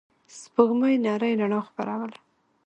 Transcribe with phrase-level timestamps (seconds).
[0.39, 2.17] سپوږمۍ نرۍ رڼا خپروله.